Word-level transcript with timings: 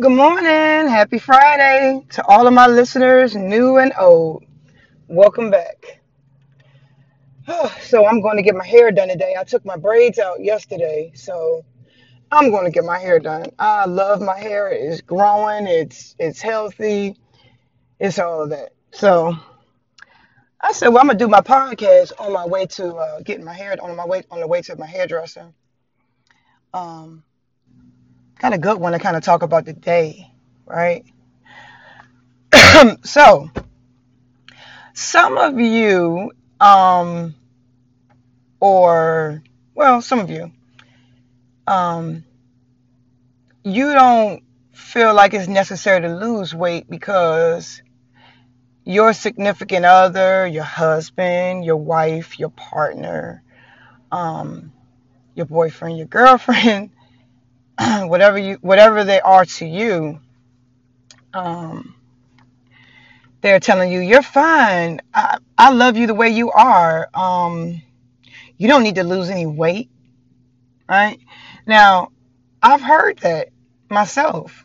Good 0.00 0.10
morning. 0.10 0.88
Happy 0.88 1.20
Friday 1.20 2.04
to 2.14 2.26
all 2.26 2.48
of 2.48 2.52
my 2.52 2.66
listeners, 2.66 3.36
new 3.36 3.76
and 3.76 3.92
old. 3.96 4.44
Welcome 5.06 5.52
back. 5.52 6.00
So, 7.80 8.04
I'm 8.04 8.20
going 8.20 8.36
to 8.36 8.42
get 8.42 8.56
my 8.56 8.66
hair 8.66 8.90
done 8.90 9.06
today. 9.06 9.36
I 9.38 9.44
took 9.44 9.64
my 9.64 9.76
braids 9.76 10.18
out 10.18 10.42
yesterday, 10.42 11.12
so 11.14 11.64
I'm 12.32 12.50
going 12.50 12.64
to 12.64 12.72
get 12.72 12.84
my 12.84 12.98
hair 12.98 13.20
done. 13.20 13.44
I 13.56 13.84
love 13.86 14.20
my 14.20 14.36
hair. 14.36 14.68
It's 14.72 15.00
growing, 15.00 15.68
it's 15.68 16.16
it's 16.18 16.42
healthy, 16.42 17.16
it's 18.00 18.18
all 18.18 18.42
of 18.42 18.50
that. 18.50 18.72
So, 18.90 19.36
I 20.60 20.72
said, 20.72 20.88
well, 20.88 21.02
I'm 21.02 21.06
going 21.06 21.18
to 21.18 21.24
do 21.24 21.28
my 21.28 21.40
podcast 21.40 22.10
on 22.18 22.32
my 22.32 22.46
way 22.46 22.66
to 22.66 22.96
uh, 22.96 23.20
getting 23.20 23.44
my 23.44 23.54
hair 23.54 23.76
on 23.80 23.94
my 23.94 24.06
way 24.06 24.24
on 24.28 24.40
the 24.40 24.48
way 24.48 24.60
to 24.62 24.74
my 24.74 24.86
hairdresser. 24.86 25.52
Um, 26.72 27.22
got 28.38 28.52
a 28.52 28.58
good 28.58 28.78
one 28.78 28.92
to 28.92 28.98
kind 28.98 29.16
of 29.16 29.22
talk 29.22 29.42
about 29.42 29.66
today, 29.66 30.30
right? 30.66 31.04
so, 33.04 33.50
some 34.92 35.38
of 35.38 35.58
you 35.58 36.32
um 36.60 37.34
or 38.60 39.42
well, 39.74 40.00
some 40.00 40.20
of 40.20 40.30
you, 40.30 40.52
um, 41.66 42.24
you 43.64 43.92
don't 43.92 44.42
feel 44.72 45.12
like 45.12 45.34
it's 45.34 45.48
necessary 45.48 46.00
to 46.00 46.16
lose 46.16 46.54
weight 46.54 46.88
because 46.88 47.82
your 48.84 49.12
significant 49.12 49.84
other, 49.84 50.46
your 50.46 50.64
husband, 50.64 51.64
your 51.64 51.76
wife, 51.76 52.38
your 52.38 52.50
partner, 52.50 53.42
um, 54.12 54.72
your 55.34 55.46
boyfriend, 55.46 55.98
your 55.98 56.06
girlfriend, 56.06 56.90
whatever 58.08 58.38
you, 58.38 58.58
whatever 58.60 59.04
they 59.04 59.20
are 59.20 59.44
to 59.44 59.66
you, 59.66 60.20
um, 61.32 61.94
they're 63.42 63.60
telling 63.60 63.92
you 63.92 64.00
you're 64.00 64.22
fine. 64.22 65.00
I, 65.12 65.38
I 65.58 65.72
love 65.72 65.96
you 65.96 66.06
the 66.06 66.14
way 66.14 66.30
you 66.30 66.50
are. 66.50 67.08
Um, 67.14 67.82
you 68.56 68.68
don't 68.68 68.82
need 68.82 68.96
to 68.96 69.04
lose 69.04 69.30
any 69.30 69.46
weight, 69.46 69.90
right? 70.88 71.18
Now, 71.66 72.12
I've 72.62 72.82
heard 72.82 73.18
that 73.18 73.48
myself. 73.90 74.64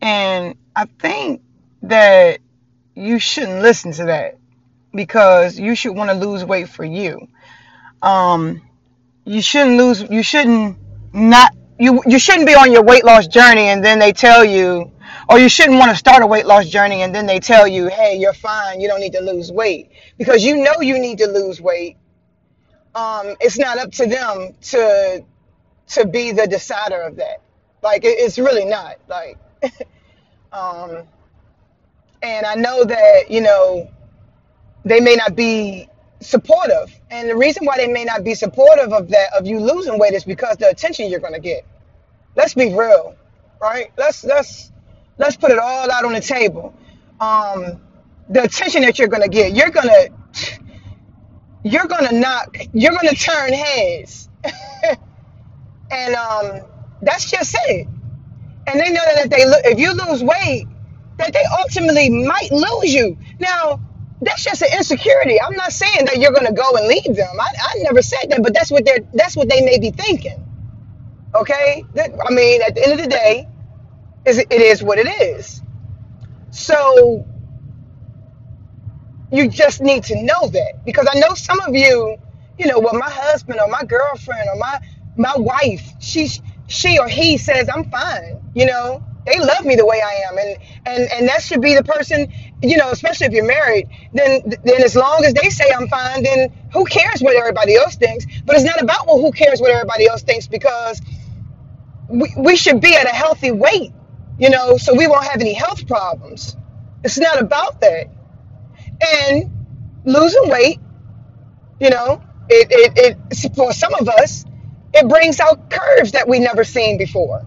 And 0.00 0.56
I 0.74 0.86
think 0.86 1.42
that 1.82 2.40
you 2.94 3.18
shouldn't 3.18 3.62
listen 3.62 3.92
to 3.92 4.06
that 4.06 4.38
because 4.94 5.58
you 5.58 5.74
should 5.74 5.94
want 5.96 6.10
to 6.10 6.16
lose 6.26 6.44
weight 6.44 6.68
for 6.68 6.84
you. 6.84 7.28
Um, 8.02 8.62
you 9.24 9.40
shouldn't 9.42 9.76
lose, 9.76 10.02
you 10.02 10.22
shouldn't 10.22 10.76
not, 11.12 11.54
you, 11.82 12.02
you 12.06 12.18
shouldn't 12.20 12.46
be 12.48 12.54
on 12.54 12.72
your 12.72 12.84
weight 12.84 13.04
loss 13.04 13.28
journey 13.28 13.64
and 13.68 13.84
then 13.84 13.98
they 14.00 14.12
tell 14.12 14.44
you, 14.44 14.92
or 15.28 15.38
you 15.40 15.48
shouldn't 15.50 15.78
want 15.78 15.90
to 15.90 15.96
start 15.96 16.22
a 16.22 16.28
weight 16.28 16.46
loss 16.46 16.68
journey 16.68 17.02
and 17.02 17.14
then 17.14 17.26
they 17.26 17.40
tell 17.40 17.68
you, 17.68 17.88
hey, 17.88 18.16
you're 18.18 18.34
fine, 18.34 18.80
you 18.80 18.88
don't 18.88 19.00
need 19.00 19.14
to 19.14 19.20
lose 19.22 19.52
weight 19.52 19.92
because 20.18 20.44
you 20.44 20.58
know 20.64 20.80
you 20.82 20.98
need 21.00 21.18
to 21.18 21.26
lose 21.28 21.60
weight. 21.60 21.98
Um, 22.94 23.36
it's 23.40 23.58
not 23.58 23.78
up 23.78 23.92
to 23.92 24.06
them 24.06 24.54
to 24.72 25.24
to 25.88 26.06
be 26.06 26.32
the 26.32 26.46
decider 26.46 27.02
of 27.02 27.16
that. 27.16 27.42
Like 27.82 28.04
it, 28.04 28.18
it's 28.18 28.38
really 28.38 28.66
not. 28.66 28.98
Like 29.08 29.38
um 30.52 31.04
and 32.22 32.46
I 32.46 32.54
know 32.56 32.84
that, 32.84 33.30
you 33.30 33.40
know, 33.42 33.90
they 34.84 35.00
may 35.00 35.16
not 35.16 35.36
be 35.36 35.88
supportive. 36.20 36.98
And 37.10 37.30
the 37.30 37.36
reason 37.36 37.66
why 37.66 37.78
they 37.78 37.88
may 37.88 38.04
not 38.04 38.24
be 38.24 38.34
supportive 38.34 38.92
of 38.92 39.08
that 39.10 39.34
of 39.38 39.46
you 39.46 39.60
losing 39.60 39.98
weight 39.98 40.14
is 40.14 40.24
because 40.24 40.56
the 40.58 40.70
attention 40.70 41.10
you're 41.10 41.20
gonna 41.20 41.40
get. 41.40 41.66
Let's 42.36 42.54
be 42.54 42.74
real, 42.74 43.16
right? 43.62 43.92
Let's 43.98 44.24
let's 44.24 44.72
let's 45.18 45.36
put 45.36 45.52
it 45.52 45.58
all 45.58 45.90
out 45.90 46.04
on 46.04 46.14
the 46.14 46.20
table. 46.20 46.74
Um 47.20 47.80
the 48.30 48.44
attention 48.44 48.82
that 48.82 48.98
you're 48.98 49.08
gonna 49.08 49.28
get, 49.28 49.54
you're 49.54 49.70
gonna 49.70 50.08
you're 51.64 51.86
gonna 51.86 52.12
knock, 52.18 52.56
you're 52.74 52.92
gonna 52.94 53.14
turn 53.14 53.52
heads. 53.52 54.30
and 55.90 56.14
um 56.16 56.62
that's 57.02 57.30
just 57.30 57.56
it. 57.68 57.88
and 58.66 58.80
they 58.80 58.90
know 58.90 59.02
that 59.04 59.24
if 59.26 59.30
they 59.30 59.46
lo- 59.46 59.62
if 59.64 59.78
you 59.78 59.92
lose 59.94 60.22
weight, 60.24 60.66
that 61.18 61.32
they 61.32 61.44
ultimately 61.60 62.10
might 62.10 62.50
lose 62.52 62.92
you. 62.94 63.18
Now, 63.40 63.80
that's 64.22 64.44
just 64.44 64.62
an 64.62 64.68
insecurity. 64.76 65.40
I'm 65.40 65.56
not 65.56 65.72
saying 65.72 66.06
that 66.06 66.18
you're 66.18 66.32
to 66.46 66.52
go 66.54 66.76
and 66.76 66.88
leave 66.88 67.16
them. 67.16 67.36
I, 67.40 67.48
I 67.60 67.74
never 67.82 68.02
said 68.02 68.30
that, 68.30 68.42
but 68.42 68.54
that's 68.54 68.70
what 68.70 68.84
they're 68.84 69.00
that's 69.14 69.36
what 69.36 69.48
they 69.48 69.62
may 69.62 69.78
be 69.78 69.90
thinking. 69.90 70.41
Okay, 71.34 71.84
I 71.98 72.34
mean, 72.34 72.62
at 72.62 72.74
the 72.74 72.82
end 72.84 72.92
of 72.92 72.98
the 72.98 73.08
day, 73.08 73.48
is 74.26 74.38
it 74.38 74.52
is 74.52 74.82
what 74.82 74.98
it 74.98 75.08
is. 75.08 75.62
So 76.50 77.26
you 79.32 79.48
just 79.48 79.80
need 79.80 80.04
to 80.04 80.22
know 80.22 80.48
that 80.48 80.84
because 80.84 81.08
I 81.12 81.18
know 81.18 81.34
some 81.34 81.60
of 81.60 81.74
you, 81.74 82.16
you 82.58 82.66
know, 82.66 82.78
well, 82.80 82.94
my 82.94 83.10
husband 83.10 83.60
or 83.60 83.68
my 83.68 83.84
girlfriend 83.84 84.48
or 84.52 84.58
my 84.58 84.80
my 85.16 85.34
wife, 85.36 85.94
she 86.00 86.30
she 86.68 86.98
or 86.98 87.08
he 87.08 87.38
says 87.38 87.68
I'm 87.74 87.84
fine. 87.90 88.40
You 88.54 88.66
know, 88.66 89.04
they 89.26 89.38
love 89.38 89.64
me 89.66 89.76
the 89.76 89.86
way 89.86 90.02
I 90.02 90.24
am, 90.30 90.38
and 90.38 90.58
and 90.86 91.12
and 91.12 91.28
that 91.28 91.42
should 91.42 91.60
be 91.62 91.74
the 91.74 91.84
person. 91.84 92.32
You 92.62 92.78
know, 92.78 92.90
especially 92.90 93.26
if 93.28 93.32
you're 93.34 93.46
married, 93.46 93.88
then 94.14 94.42
then 94.64 94.82
as 94.82 94.96
long 94.96 95.24
as 95.24 95.34
they 95.34 95.50
say 95.50 95.66
I'm 95.76 95.88
fine, 95.88 96.22
then 96.24 96.52
who 96.72 96.84
cares 96.86 97.22
what 97.22 97.36
everybody 97.36 97.76
else 97.76 97.96
thinks? 97.96 98.26
But 98.46 98.56
it's 98.56 98.64
not 98.64 98.82
about 98.82 99.06
well, 99.06 99.20
who 99.20 99.32
cares 99.32 99.60
what 99.60 99.70
everybody 99.70 100.08
else 100.08 100.22
thinks 100.22 100.46
because 100.48 101.00
we, 102.12 102.34
we 102.38 102.56
should 102.56 102.80
be 102.80 102.96
at 102.96 103.06
a 103.06 103.14
healthy 103.14 103.52
weight. 103.52 103.92
You 104.38 104.50
know, 104.50 104.78
so 104.78 104.94
we 104.94 105.08
won't 105.08 105.24
have 105.26 105.40
any 105.40 105.54
health 105.54 105.86
problems. 105.88 106.56
It's 107.04 107.18
not 107.18 107.40
about 107.40 107.80
that. 107.82 108.08
And 109.02 109.50
losing 110.04 110.48
weight 110.48 110.78
you 111.80 111.90
know, 111.90 112.22
it, 112.48 112.68
it, 112.70 113.18
it 113.32 113.54
for 113.56 113.72
some 113.72 113.94
of 113.94 114.08
us, 114.08 114.44
it 114.94 115.08
brings 115.08 115.40
out 115.40 115.68
curves 115.70 116.12
that 116.12 116.28
we 116.28 116.38
never 116.38 116.64
seen 116.64 116.96
before, 116.96 117.44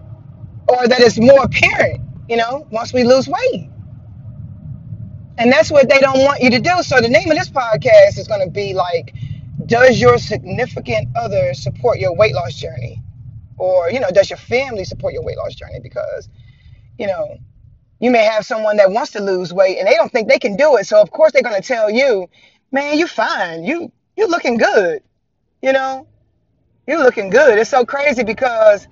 or 0.68 0.88
that 0.88 1.00
is 1.00 1.18
more 1.18 1.44
apparent. 1.44 2.02
You 2.28 2.36
know, 2.36 2.66
once 2.70 2.92
we 2.92 3.04
lose 3.04 3.28
weight, 3.28 3.70
and 5.38 5.52
that's 5.52 5.70
what 5.70 5.88
they 5.88 6.00
don't 6.00 6.20
want 6.24 6.42
you 6.42 6.50
to 6.50 6.60
do. 6.60 6.82
So 6.82 7.00
the 7.00 7.08
name 7.08 7.30
of 7.30 7.38
this 7.38 7.50
podcast 7.50 8.18
is 8.18 8.28
going 8.28 8.44
to 8.46 8.50
be 8.50 8.74
like, 8.74 9.14
"Does 9.66 10.00
your 10.00 10.18
significant 10.18 11.08
other 11.16 11.54
support 11.54 11.98
your 11.98 12.14
weight 12.14 12.34
loss 12.34 12.54
journey?" 12.54 13.02
Or 13.58 13.90
you 13.90 14.00
know, 14.00 14.10
does 14.10 14.30
your 14.30 14.38
family 14.38 14.84
support 14.84 15.14
your 15.14 15.24
weight 15.24 15.38
loss 15.38 15.54
journey? 15.54 15.80
Because 15.82 16.28
you 16.98 17.06
know, 17.06 17.38
you 18.00 18.10
may 18.10 18.24
have 18.24 18.46
someone 18.46 18.76
that 18.78 18.90
wants 18.90 19.12
to 19.12 19.20
lose 19.20 19.52
weight 19.52 19.78
and 19.78 19.88
they 19.88 19.94
don't 19.94 20.12
think 20.12 20.28
they 20.28 20.38
can 20.38 20.56
do 20.56 20.76
it. 20.76 20.86
So 20.86 21.00
of 21.00 21.10
course 21.10 21.32
they're 21.32 21.42
going 21.42 21.60
to 21.60 21.66
tell 21.66 21.90
you, 21.90 22.28
"Man, 22.72 22.98
you're 22.98 23.08
fine. 23.08 23.64
You 23.64 23.92
you 24.16 24.28
looking 24.28 24.58
good." 24.58 25.02
You 25.62 25.72
know, 25.72 26.06
you're 26.86 27.02
looking 27.02 27.30
good. 27.30 27.58
It's 27.58 27.70
so 27.70 27.84
crazy 27.84 28.24
because 28.24 28.88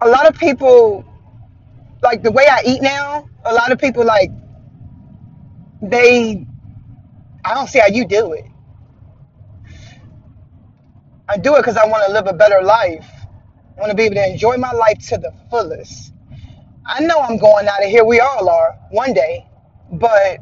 a 0.00 0.08
lot 0.08 0.28
of 0.28 0.38
people 0.38 1.04
like 2.02 2.22
the 2.22 2.32
way 2.32 2.46
I 2.50 2.62
eat 2.66 2.82
now. 2.82 3.28
A 3.44 3.54
lot 3.54 3.72
of 3.72 3.78
people 3.78 4.04
like 4.04 4.30
they. 5.82 6.46
I 7.44 7.54
don't 7.54 7.68
see 7.68 7.80
how 7.80 7.88
you 7.88 8.06
do 8.06 8.32
it. 8.34 8.46
I 11.28 11.36
do 11.36 11.56
it 11.56 11.58
because 11.60 11.76
I 11.76 11.86
want 11.86 12.06
to 12.06 12.12
live 12.12 12.26
a 12.26 12.32
better 12.32 12.62
life. 12.62 13.06
I 13.76 13.80
want 13.80 13.90
to 13.90 13.96
be 13.96 14.04
able 14.04 14.16
to 14.16 14.28
enjoy 14.28 14.56
my 14.56 14.72
life 14.72 14.98
to 15.08 15.18
the 15.18 15.32
fullest. 15.50 16.12
I 16.86 17.00
know 17.00 17.20
I'm 17.20 17.38
going 17.38 17.68
out 17.68 17.84
of 17.84 17.90
here. 17.90 18.04
We 18.04 18.20
all 18.20 18.48
are 18.48 18.78
one 18.90 19.12
day, 19.12 19.46
but 19.92 20.38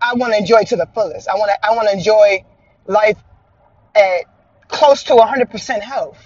I 0.00 0.14
want 0.14 0.32
to 0.34 0.38
enjoy 0.38 0.62
to 0.64 0.76
the 0.76 0.86
fullest. 0.94 1.28
I 1.28 1.34
want 1.34 1.50
to. 1.50 1.66
I 1.66 1.74
want 1.74 1.88
to 1.88 1.94
enjoy 1.94 2.44
life 2.86 3.18
at 3.96 4.24
close 4.68 5.02
to 5.04 5.14
100% 5.14 5.80
health. 5.80 6.18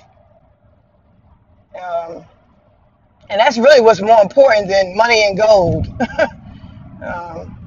Um, 1.75 2.25
and 3.31 3.41
that's 3.41 3.59
really 3.59 3.81
what's 3.81 4.01
more 4.01 4.21
important 4.21 4.69
than 4.69 4.97
money 4.97 5.25
and 5.27 5.37
gold. 5.37 5.87
um, 7.05 7.59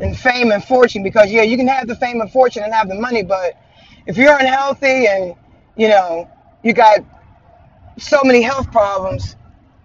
and 0.00 0.18
fame 0.18 0.50
and 0.50 0.64
fortune 0.64 1.02
because 1.02 1.30
yeah 1.30 1.42
you 1.42 1.56
can 1.56 1.68
have 1.68 1.86
the 1.86 1.96
fame 1.96 2.20
and 2.20 2.30
fortune 2.32 2.62
and 2.62 2.72
have 2.72 2.88
the 2.88 2.94
money 2.94 3.22
but 3.22 3.54
if 4.10 4.18
you're 4.18 4.36
unhealthy 4.36 5.06
and 5.06 5.34
you 5.76 5.88
know 5.88 6.28
you 6.64 6.72
got 6.72 6.98
so 7.98 8.20
many 8.24 8.42
health 8.42 8.70
problems 8.72 9.36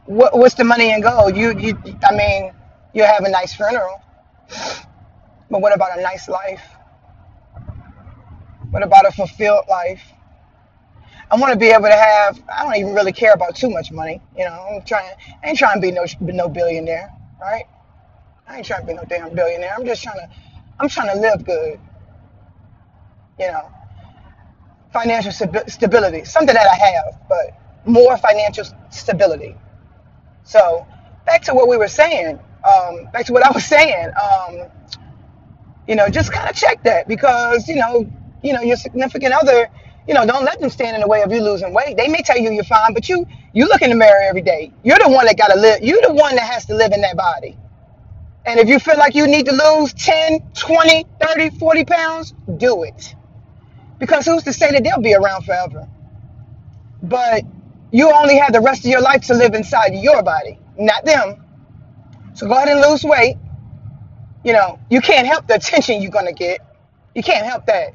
what, 0.05 0.37
what's 0.37 0.55
the 0.55 0.63
money 0.63 0.91
and 0.91 1.03
gold? 1.03 1.35
You 1.35 1.57
you 1.57 1.77
i 2.03 2.15
mean 2.15 2.51
you'll 2.93 3.07
have 3.07 3.23
a 3.23 3.29
nice 3.29 3.53
funeral. 3.53 4.01
But 5.49 5.61
what 5.61 5.75
about 5.75 5.97
a 5.97 6.01
nice 6.01 6.29
life? 6.29 6.63
What 8.71 8.83
about 8.83 9.07
a 9.07 9.11
fulfilled 9.11 9.65
life? 9.69 10.03
I 11.31 11.37
want 11.37 11.53
to 11.53 11.59
be 11.59 11.67
able 11.67 11.85
to 11.85 11.95
have 11.95 12.41
i 12.49 12.63
don't 12.63 12.75
even 12.77 12.93
really 12.93 13.11
care 13.11 13.33
about 13.33 13.55
too 13.55 13.69
much 13.69 13.91
money 13.91 14.21
you 14.37 14.45
know 14.45 14.67
i'm 14.71 14.83
trying 14.85 15.11
I 15.43 15.49
ain't 15.49 15.57
trying 15.57 15.75
to 15.75 15.81
be 15.81 15.91
no 15.91 16.05
no 16.21 16.47
billionaire 16.47 17.11
right? 17.41 17.65
I 18.47 18.57
ain't 18.57 18.65
trying 18.65 18.81
to 18.81 18.87
be 18.87 18.93
no 18.93 19.03
damn 19.09 19.33
billionaire 19.35 19.73
i'm 19.77 19.85
just 19.85 20.03
trying 20.03 20.19
to 20.19 20.29
i'm 20.79 20.87
trying 20.87 21.13
to 21.13 21.19
live 21.19 21.45
good 21.45 21.79
you 23.39 23.47
know 23.47 23.71
financial 24.99 25.33
stabi- 25.33 25.69
stability, 25.71 26.25
something 26.25 26.55
that 26.55 26.67
I 26.67 26.77
have, 26.91 27.19
but 27.29 27.47
more 27.85 28.17
financial 28.17 28.65
stability. 28.91 29.55
So 30.43 30.87
back 31.25 31.43
to 31.43 31.53
what 31.55 31.67
we 31.69 31.77
were 31.77 31.89
saying. 31.89 32.39
Um, 32.65 33.09
back 33.13 33.25
to 33.27 33.33
what 33.33 33.45
I 33.45 33.51
was 33.51 33.65
saying. 33.65 34.09
Um, 34.25 34.69
you 35.87 35.95
know, 35.95 36.09
just 36.09 36.33
kind 36.33 36.49
of 36.49 36.55
check 36.55 36.83
that 36.83 37.07
because 37.07 37.67
you 37.69 37.75
know, 37.77 38.09
you 38.43 38.53
know, 38.53 38.61
your 38.61 38.77
significant 38.77 39.33
other. 39.33 39.69
You 40.07 40.15
know, 40.15 40.25
don't 40.25 40.45
let 40.45 40.59
them 40.61 40.69
stand 40.69 40.95
in 40.95 41.01
the 41.01 41.07
way 41.07 41.23
of 41.23 41.31
you 41.31 41.41
losing 41.41 41.73
weight. 41.73 41.97
They 41.97 42.09
may 42.09 42.23
tell 42.23 42.37
you 42.37 42.51
you're 42.51 42.63
fine, 42.65 42.93
but 42.93 43.09
you 43.09 43.25
you 43.53 43.67
look 43.67 43.81
in 43.83 43.91
the 43.91 43.97
mirror 43.97 44.21
every 44.23 44.41
day. 44.43 44.73
You're 44.83 44.99
the 44.99 45.09
one 45.09 45.25
that 45.27 45.37
got 45.37 45.49
to 45.49 45.59
live. 45.59 45.81
You're 45.83 46.01
the 46.01 46.13
one 46.13 46.35
that 46.35 46.45
has 46.51 46.65
to 46.67 46.75
live 46.75 46.93
in 46.93 47.01
that 47.01 47.17
body. 47.17 47.57
And 48.45 48.59
if 48.59 48.69
you 48.69 48.79
feel 48.79 48.97
like 48.97 49.15
you 49.15 49.27
need 49.27 49.47
to 49.47 49.53
lose 49.53 49.93
10, 49.93 50.41
20, 50.55 51.05
30, 51.21 51.49
40 51.59 51.85
pounds, 51.85 52.33
do 52.57 52.83
it. 52.83 53.15
Because 53.99 54.25
who's 54.25 54.43
to 54.43 54.53
say 54.53 54.71
that 54.71 54.83
they'll 54.83 55.01
be 55.01 55.15
around 55.15 55.45
forever? 55.45 55.87
But 57.03 57.43
you 57.91 58.11
only 58.11 58.37
have 58.37 58.53
the 58.53 58.61
rest 58.61 58.85
of 58.85 58.91
your 58.91 59.01
life 59.01 59.23
to 59.27 59.33
live 59.35 59.55
inside 59.55 59.95
your 59.95 60.23
body, 60.23 60.59
not 60.77 61.05
them. 61.05 61.43
So 62.35 62.47
go 62.47 62.53
ahead 62.55 62.69
and 62.69 62.81
lose 62.81 63.03
weight. 63.03 63.37
You 64.43 64.53
know, 64.53 64.79
you 64.89 65.01
can't 65.01 65.27
help 65.27 65.47
the 65.47 65.55
attention 65.55 66.01
you're 66.01 66.11
going 66.11 66.27
to 66.27 66.33
get. 66.33 66.61
You 67.15 67.23
can't 67.23 67.45
help 67.45 67.65
that. 67.67 67.93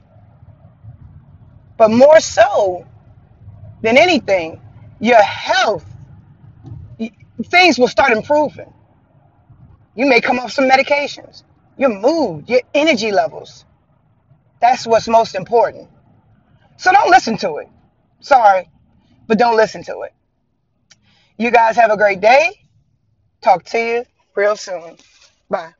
But 1.79 1.91
more 1.91 2.21
so 2.21 2.87
than 3.83 3.99
anything, 3.99 4.61
your 5.01 5.23
health, 5.23 5.85
things 7.45 7.79
will 7.79 7.89
start 7.89 8.13
improving. 8.13 8.73
You 9.97 10.07
may 10.07 10.21
come 10.21 10.39
off 10.39 10.53
some 10.53 10.69
medications. 10.69 11.45
Your 11.79 11.91
mood, 11.91 12.49
your 12.49 12.63
energy 12.75 13.13
levels. 13.13 13.65
That's 14.61 14.87
what's 14.87 15.09
most 15.09 15.35
important. 15.37 15.89
So 16.79 16.93
don't 16.93 17.11
listen 17.11 17.37
to 17.39 17.59
it. 17.59 17.69
Sorry, 18.21 18.71
but 19.29 19.39
don't 19.39 19.57
listen 19.57 19.85
to 19.85 20.03
it. 20.03 20.15
You 21.39 21.51
guys 21.51 21.77
have 21.77 21.91
a 21.91 21.97
great 21.97 22.21
day. 22.21 22.53
Talk 23.43 23.65
to 23.67 23.79
you 23.79 24.05
real 24.37 24.57
soon. 24.57 24.97
Bye. 25.51 25.73